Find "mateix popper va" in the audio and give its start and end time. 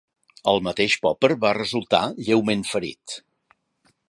0.67-1.53